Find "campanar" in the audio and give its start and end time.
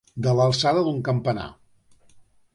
1.11-1.47